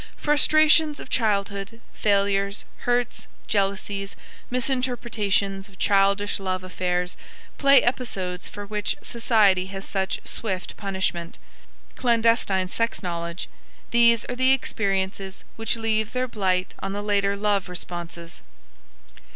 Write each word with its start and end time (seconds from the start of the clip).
Frustrations 0.17 0.99
of 0.99 1.11
childhood, 1.11 1.79
failures, 1.93 2.65
hurts, 2.89 3.27
jealousies, 3.45 4.15
misinterpretations 4.49 5.69
of 5.69 5.77
childish 5.77 6.39
love 6.39 6.63
affairs, 6.63 7.15
play 7.59 7.83
episodes 7.83 8.47
for 8.47 8.65
which 8.65 8.95
society 9.03 9.67
has 9.67 9.85
such 9.85 10.19
swift 10.25 10.75
punishment, 10.75 11.37
clandestine 11.97 12.67
sex 12.67 13.03
knowledge 13.03 13.47
these 13.91 14.25
are 14.25 14.35
the 14.35 14.53
experiences 14.53 15.43
which 15.55 15.75
leave 15.77 16.13
their 16.13 16.27
blight 16.27 16.73
on 16.79 16.93
the 16.93 17.03
later 17.03 17.35
love 17.37 17.69
responses. 17.69 18.41